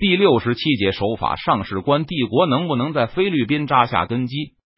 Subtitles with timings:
[0.00, 4.34] 第六十七节守法上事关帝国能不能在菲律宾扎下根基，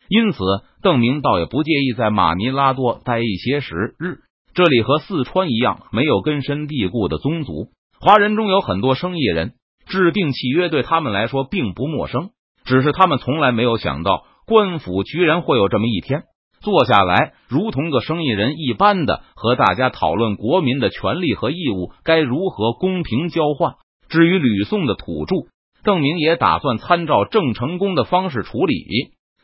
[0.08, 0.40] 因此
[0.82, 4.18] 邓明倒也不介意在马尼拉多待一些时日。
[4.52, 7.68] 这里和四川一样，没有根深蒂固的宗族。
[8.00, 9.52] 华人中有很多生意人，
[9.86, 12.30] 制定契约对他们来说并不陌生，
[12.64, 16.24] 只是他们从来没有想到官府居然会有这么一天，
[16.62, 23.74] 坐下来如同个生意人一般的和大家讨论国民的权利和义务该如何公平交换。
[24.12, 25.48] 至于吕宋的土著，
[25.82, 28.84] 邓明也打算参照郑成功的方式处理。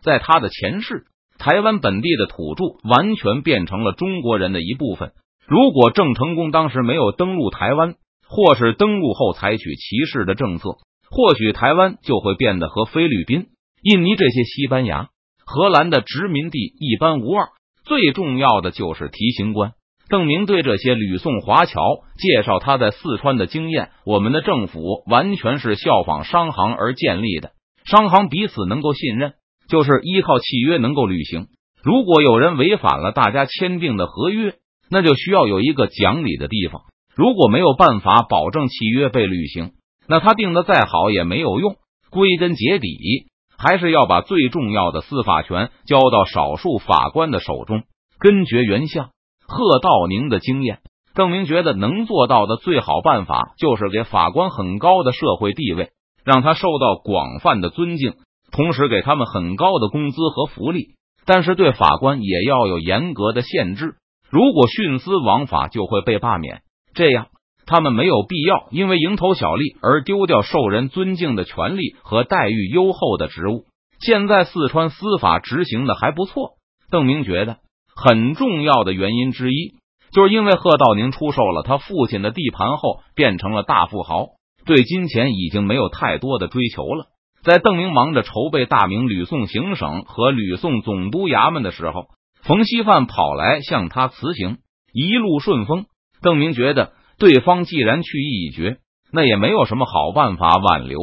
[0.02, 1.06] 在他的前世，
[1.38, 5.12] 台湾本地的土著完全变成了中国人的一部分。
[5.46, 7.94] 如果郑成功当时没有登陆台湾，
[8.28, 10.76] 或是登陆后采取歧视的政策，
[11.10, 13.46] 或许台湾就会变得和菲律宾、
[13.82, 15.08] 印尼这些西班牙、
[15.46, 17.48] 荷兰的殖民地一般无二。
[17.86, 19.72] 最重要的就是提刑官。
[20.08, 21.80] 邓明对这些吕宋华侨
[22.16, 23.90] 介绍他在四川的经验。
[24.06, 27.52] 我们的政府完全是效仿商行而建立的，
[27.84, 29.34] 商行彼此能够信任，
[29.68, 31.46] 就是依靠契约能够履行。
[31.82, 34.54] 如果有人违反了大家签订的合约，
[34.90, 36.82] 那就需要有一个讲理的地方。
[37.14, 39.72] 如果没有办法保证契约被履行，
[40.08, 41.76] 那他定的再好也没有用。
[42.10, 43.26] 归根结底，
[43.58, 47.82] 还是要把最重要的司法权交到少数法官的手中，
[48.18, 49.10] 根绝原相。
[49.48, 50.80] 贺道宁的经验，
[51.14, 55.90] 邓明觉得能做到的最好办法就是给法官很高的社会地位，
[56.22, 58.12] 让他受到广泛的尊敬，
[58.52, 60.90] 同时给他们很高的工资和福利。
[61.24, 63.96] 但是对法官也要有严格的限制，
[64.30, 66.60] 如果徇私枉法就会被罢免。
[66.94, 67.28] 这样
[67.66, 73.64] 他们没有必要因为蝇头小利而丢掉受人尊敬的权利和待遇优厚的职务。
[74.00, 76.52] 现在四川司法执行的还不错，
[76.90, 77.58] 邓明觉得。
[78.00, 79.74] 很重要的原因之一，
[80.12, 84.28] 就是因为贺道宁出售了他父亲的地盘后，变成了大富豪，
[84.64, 87.06] 对金钱已经没有太多的追求了。
[87.42, 92.04] 在邓明忙着筹备大明吕宋行省和吕宋总督衙门的时候，
[92.42, 94.58] 冯锡范跑来向他辞行，
[94.92, 95.86] 一路顺风。
[96.22, 98.76] 邓明觉得对方既然去意已决，
[99.12, 101.00] 那也没有什么好办法挽留，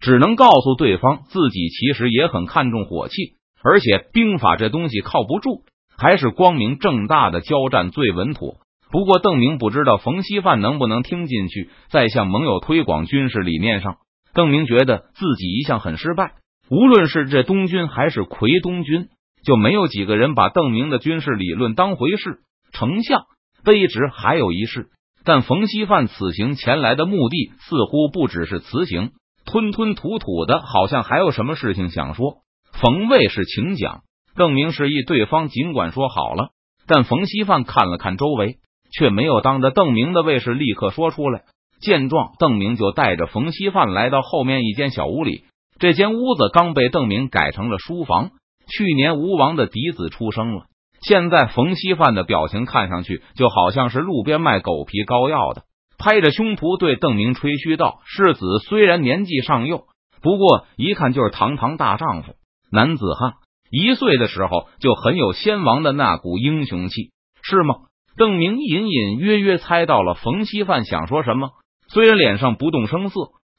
[0.00, 5.62] 只能告诉对方自己其实也很看重火器，而且兵法这东西靠不住。
[5.98, 8.56] 还是光明正大的交战最稳妥。
[8.90, 13.96] 不过邓明不知道冯锡范能不能听进去，在向盟友推广军事理念上，
[14.32, 16.32] 邓明觉得自己一向很失败。
[16.70, 19.08] 无论是这东军还是奎东军，
[19.44, 22.38] 就没有几个人把邓明的军事理论当回事。
[22.72, 23.24] 丞相
[23.64, 24.88] 卑职还有一事，
[25.24, 29.10] 但冯锡范此行前来的目的似乎不只是辞行，
[29.44, 32.36] 吞吞吐吐的，好像还有什么事情想说。
[32.72, 34.02] 冯卫是请讲。
[34.38, 36.50] 邓明示意对方尽管说好了，
[36.86, 38.58] 但冯锡范看了看周围，
[38.96, 41.42] 却没有当着邓明的卫士立刻说出来。
[41.80, 45.42] 见状，邓明就带着冯锡范来到后面一间小屋里。
[45.78, 48.30] 这间屋子刚被邓明改成了书房。
[48.70, 50.66] 去年吴王的嫡子出生了，
[51.00, 55.62] 现在冯锡范的表情看上去就好像是路边卖狗皮膏药的，
[55.98, 59.86] 拍着胸脯对邓明吹嘘道：“世子虽然年纪尚幼，
[60.22, 62.34] 不过一看就是堂堂大丈夫，
[62.70, 63.34] 男子汉。”
[63.70, 67.12] 一岁的时候就很有先王的那股英雄气，
[67.42, 67.74] 是吗？
[68.16, 71.50] 邓明隐隐约约猜到了冯锡范想说什么，
[71.88, 73.14] 虽然脸上不动声色，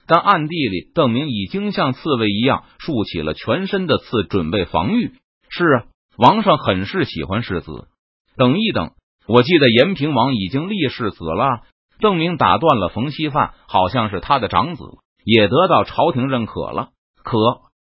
[0.06, 5.14] 但暗地里邓明已经像刺猬一样竖起了全身的刺，准备防御。
[5.50, 5.84] 是啊，
[6.18, 7.88] 王上很是喜欢世子。
[8.36, 8.92] 等一等，
[9.28, 11.62] 我记得延平王已经立世子了。
[12.02, 14.84] 邓明打断了冯锡范，好像是他的长子，
[15.24, 16.90] 也得到朝廷认可了。
[17.24, 17.38] 可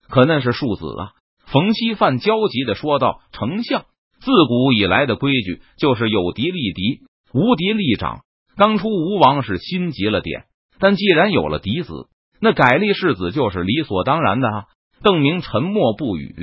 [0.07, 1.11] 可那是庶子啊。
[1.53, 3.85] 冯锡范焦急的说道：“丞相，
[4.19, 8.21] 自古以来的规矩就是有敌立敌，无敌立长。
[8.57, 10.45] 当初吴王是心急了点，
[10.79, 12.07] 但既然有了嫡子，
[12.41, 14.63] 那改立世子就是理所当然的。”啊。
[15.03, 16.33] 邓明沉默不语。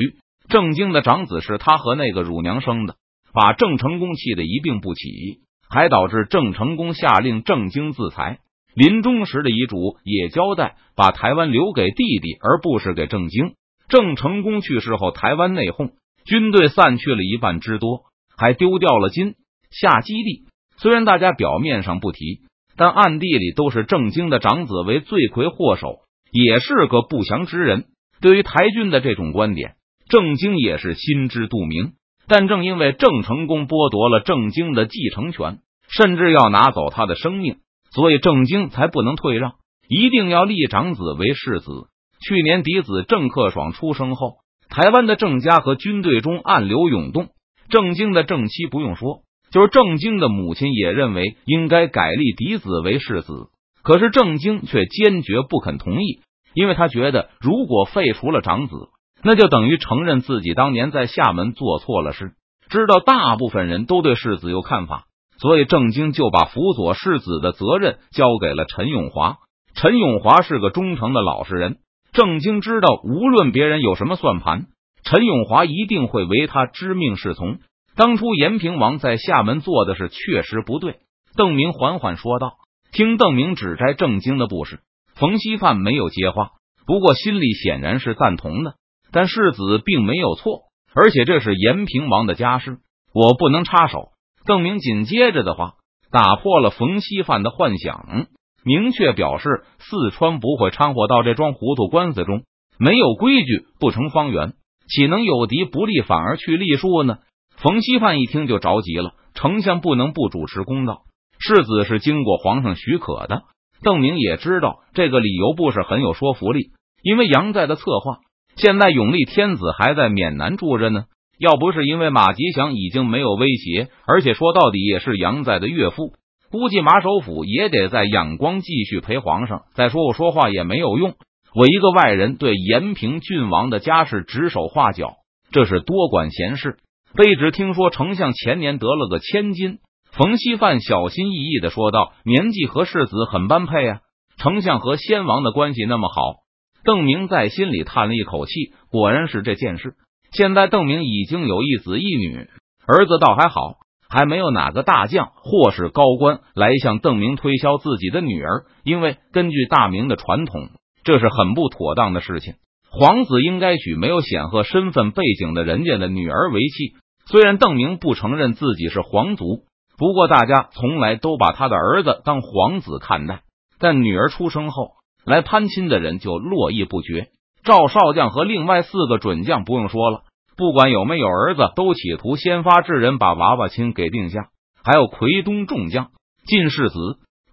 [0.48, 2.94] 郑经的长子是他和那个乳娘生的，
[3.32, 8.38] 把郑成功气得一病不起，还导致郑成功下令郑经自裁。
[8.74, 13.54] 临终时的遗嘱也交代，把台湾留给弟弟，而不是给郑经。
[13.90, 15.90] 郑成功去世后，台湾内讧，
[16.24, 18.04] 军队散去了一半之多，
[18.36, 19.34] 还丢掉了金
[19.70, 20.44] 夏基地。
[20.76, 22.42] 虽然大家表面上不提，
[22.76, 25.98] 但暗地里都是郑经的长子为罪魁祸首，
[26.30, 27.86] 也是个不祥之人。
[28.20, 29.74] 对于台军的这种观点，
[30.08, 31.94] 郑经也是心知肚明。
[32.28, 35.58] 但正因为郑成功剥夺了郑经的继承权，
[35.88, 37.56] 甚至要拿走他的生命，
[37.90, 39.54] 所以郑经才不能退让，
[39.88, 41.89] 一定要立长子为世子。
[42.20, 44.36] 去年嫡子郑克爽出生后，
[44.68, 47.28] 台湾的郑家和军队中暗流涌动。
[47.70, 53.48] 郑经的正妻不用说，就是郑经的母亲也认为应该改立嫡子为世子，
[53.82, 56.20] 可是郑经却坚决不肯同意。
[56.52, 58.74] 因为他觉得如果废除了长子，
[59.22, 62.32] 那就等于承认自己当年在厦门做错了事。
[62.68, 65.04] 知道大部分人都对世子有看法，
[65.38, 69.38] 所以郑经就把辅佐世子的责任交给了陈永华。
[69.74, 71.78] 陈永华是个忠诚的老实人，
[72.12, 74.66] 郑经知道无论别人有什么算盘，
[75.04, 77.58] 陈永华一定会为他知命是从。
[77.96, 80.96] 当初延平王在厦门做的事确实不对。
[81.36, 82.54] 邓明缓缓说道
[82.92, 84.80] ：“听邓明指摘郑经的不是。”
[85.14, 86.50] 冯锡范没有接话，
[86.86, 88.74] 不过心里显然是赞同的。
[89.12, 90.62] 但世子并没有错。
[90.92, 92.78] 而且这是延平王的家事，
[93.14, 94.08] 我不能插手。
[94.44, 95.74] 邓明紧接着的话
[96.10, 98.26] 打破了冯锡范的幻想，
[98.64, 102.42] 明确表示四川不会掺和到这桩糊涂官司中。
[102.78, 104.54] 没有规矩不成方圆，
[104.88, 107.18] 岂能有敌不立反而去立树呢？
[107.56, 111.02] 冯锡范一听就着急了，丞相不能不主持公道。
[111.38, 113.42] 世子是经过皇上许可的。
[113.82, 116.70] 邓明也知道这个理由不是很有说服力，
[117.02, 118.18] 因为杨在的策划。
[118.56, 121.04] 现在永历天子还在缅南住着呢，
[121.38, 126.12] 要不是因为马吉祥已经没有威胁，而且说到底也是杨在的岳父，
[126.50, 129.62] 估计马首府也得在仰光继续陪皇上。
[129.74, 131.14] 再说我说话也没有用，
[131.54, 135.14] 我一个外人对延平郡王的家事指手画脚，
[135.52, 136.78] 这是多管闲事。
[137.14, 139.78] 卑职听说丞相前年得了个千金，
[140.12, 144.00] 冯锡范小心翼翼的说道：“年纪和世子很般配啊，
[144.36, 146.40] 丞相和先王的关系那么好。”
[146.82, 149.94] 邓明在心里叹了一口气，果然是这件事。
[150.32, 152.48] 现在邓明已经有一子一女，
[152.86, 153.74] 儿子倒还好，
[154.10, 158.64] 还没有哪个大将或是高官来向邓明推销自己的女儿。
[158.82, 160.70] 因为根据大明的传统，
[161.04, 162.54] 这是很不妥当的事情。
[162.90, 166.96] 皇子应该娶没有显赫身份背景的人家的女儿为妻。
[167.26, 169.62] 虽然邓明不承认自己是皇族，
[169.96, 173.42] 不过大家从来都把他的儿子当皇子看待。
[173.78, 175.00] 但女儿出生后。
[175.22, 177.28] 来攀亲的人就络绎不绝，
[177.62, 180.22] 赵少将和另外四个准将不用说了，
[180.60, 184.50] 不管有没有儿子，都企图先发制人，把娃娃亲给定下。
[184.84, 186.10] 还有奎东众将
[186.44, 186.98] 进士子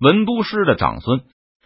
[0.02, 1.22] 文都师的长孙，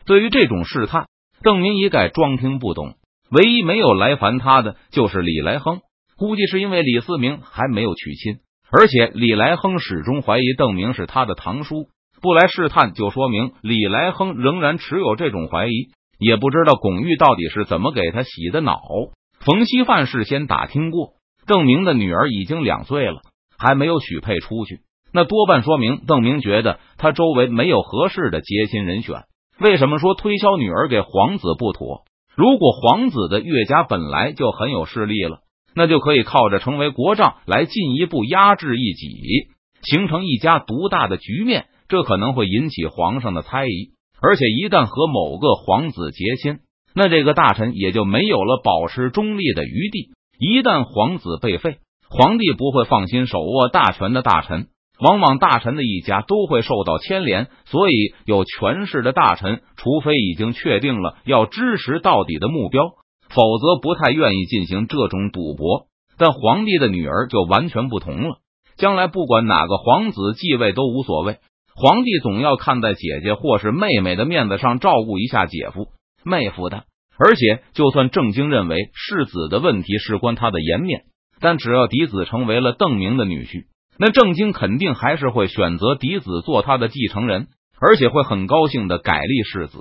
[0.05, 1.07] 对于这种试探，
[1.41, 2.93] 邓明一概装听不懂。
[3.31, 5.79] 唯一没有来烦他的就是李来亨，
[6.15, 8.35] 估计是因为李思明还没有娶亲，
[8.71, 11.87] 而且李来亨始终怀疑邓明是他的堂叔。
[12.21, 15.89] 不来试探，就说明李来亨仍然持有这种怀疑。
[16.19, 18.79] 也不知道巩玉到底是怎么给他洗的脑。
[19.39, 21.13] 冯锡范事先打听过，
[21.45, 23.21] 邓明的女儿已经两岁了，
[23.57, 24.79] 还没有许配出去，
[25.13, 29.23] 那多半说明邓明觉得他周围没有合适的接亲人选。
[29.59, 32.03] 为什么说推销女儿给皇子不妥？
[32.35, 35.39] 如果皇子的岳家本来就很有势力了，
[35.75, 39.07] 那就可以靠着成为国丈来进一步压制一己，
[39.83, 41.65] 形成一家独大的局面。
[41.89, 43.91] 这可能会引起皇上的猜疑，
[44.21, 46.59] 而且一旦和某个皇子结亲，
[46.95, 50.11] 那这个大臣也就没有了保持中立的余地。
[50.43, 51.77] 一旦皇子被废，
[52.09, 57.47] 皇帝不会放心手握大权的大臣，往往大臣的一家都会受到牵连。
[57.65, 62.81] 所以，有权势的大臣，除非已经确定了要支持到底的目标，
[63.29, 65.85] 否则不太愿意进行这种赌博。
[66.17, 68.37] 但皇帝的女儿就完全不同了，
[68.77, 71.37] 将来不管哪个皇子继位都无所谓。
[71.75, 75.89] 皇帝总要看在姐姐或是妹妹的面子上照顾一下姐夫
[76.23, 76.85] 妹夫的，
[77.23, 81.03] 而且就算郑经认为世子的问题事关他的颜面，
[81.39, 83.65] 但只要嫡子成为了邓明的女婿，
[83.99, 87.47] 那郑经肯定还是会选择嫡子做他的继承人，
[87.79, 89.77] 而且会很高兴的改立世子。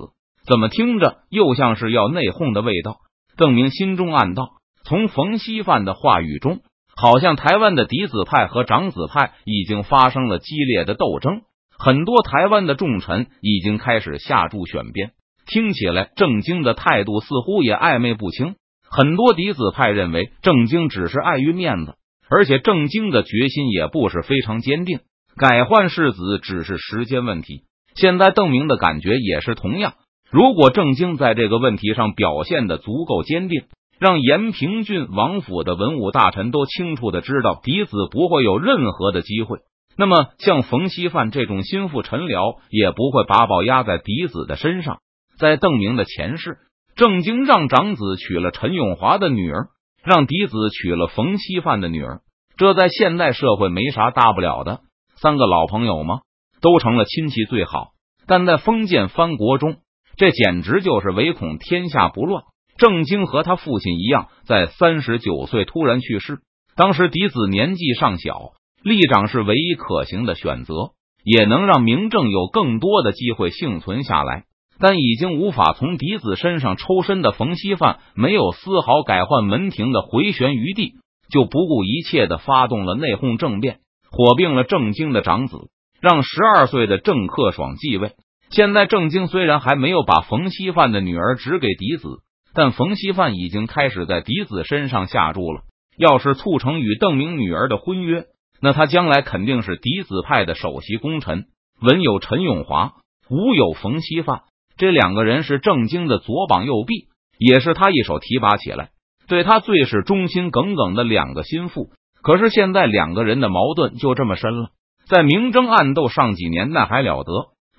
[0.47, 2.99] 怎么听着又像是要内讧的味道？
[3.39, 4.51] 邓明心中暗道：
[4.85, 6.61] 从冯锡范的话语中，
[6.95, 11.41] 好像台湾的嫡子派和长子派已经发生了激烈的斗争。
[11.79, 15.13] 很多台湾的重臣已经开始下注选边，
[15.51, 18.55] 听起来郑经的态度似乎也暧昧不清。
[18.89, 21.95] 很多嫡子派认为郑经只是碍于面子，
[22.29, 25.01] 而且郑经的决心也不是非常坚定，
[25.37, 27.63] 改换世子只是时间问题。
[27.95, 29.95] 现在邓明的感觉也是同样，
[30.31, 33.65] 如果郑经在这个问题上表现的足够坚定，
[33.99, 39.59] 让延平郡王府的文武大臣都清楚的知道嫡子不会有任何的机会。
[39.97, 45.01] 那么，像冯锡范这种心腹臣僚也不会把宝压在嫡子的身上。
[45.41, 46.59] 在邓明的前世，
[46.97, 49.69] 郑经让长子娶了陈永华的女儿，
[50.05, 52.21] 让嫡子娶了冯锡范的女儿，
[52.59, 54.81] 这在现代社会没啥大不了的。
[55.17, 56.21] 三个老朋友吗？
[56.61, 57.93] 都成了亲戚最好。
[58.27, 59.79] 但在封建藩国中，
[60.19, 62.45] 这简直就是唯恐天下不乱。
[62.77, 66.41] 郑经和他父亲一样，在三十九岁突然去世，
[66.77, 68.53] 当时嫡子年纪尚小。
[68.83, 70.93] 立长是唯一可行的选择，
[71.25, 74.45] 也能让明正有更多的机会幸存下来。
[74.81, 80.95] 但已经无法从嫡子身上抽身的冯锡范，没有丝毫改换门庭的回旋余地，
[81.31, 85.69] 就不顾一切的发动了内讧政变，火并了郑经的长子，
[86.01, 88.13] 让十二岁的郑克爽继位。
[88.49, 92.09] 现在郑经虽然还没有把冯锡范的女儿指给嫡子，
[92.55, 95.61] 但冯锡范已经开始在嫡子身上下注了。
[95.99, 98.25] 要是促成与邓明女儿的婚约，
[98.63, 101.45] 那他将来肯定是嫡子派的首席功臣。
[101.83, 102.95] 文有陈永华，
[103.29, 104.41] 武有冯锡范。
[104.81, 107.09] 这两个人是郑经的左膀右臂，
[107.39, 108.89] 也是他一手提拔起来，
[109.29, 111.91] 对他最是忠心耿耿的两个心腹。
[112.23, 114.71] 可是现在两个人的矛盾就这么深了，
[115.07, 117.31] 在明争暗斗上几年，那还了得？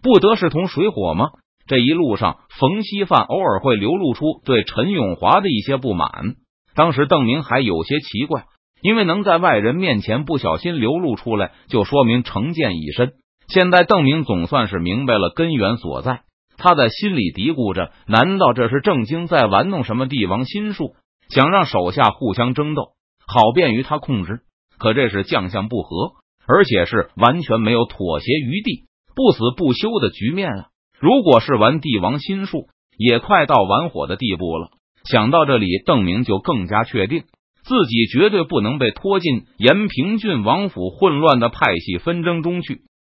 [0.03, 1.29] 不得是同水火吗？
[1.65, 6.35] 这一路上，冯锡范偶尔会流露出对陈永华的一些不满。
[6.75, 8.43] 当时邓明还有些奇怪，
[8.83, 13.13] 因为能在外人面前不小心流露出来，就说明成见已深。
[13.47, 16.21] 现在邓明总算是明白了根源所在。
[16.61, 20.93] 他在心里嘀咕着：难道这是郑经在玩弄什么帝王心术，
[21.27, 22.93] 想让手下互相争斗，
[23.25, 24.41] 好便于他控制？
[24.77, 26.13] 可这是将相不和，
[26.47, 30.65] 而且是完全没有妥协余地、不死不休的局面啊！
[30.99, 34.69] 如果是玩帝王心术，也快到玩火的地步了。
[35.03, 37.23] 想到这里，邓明就更加确定
[37.63, 42.81] 自己绝对不能被拖进延平郡王府混乱的派系纷争中去。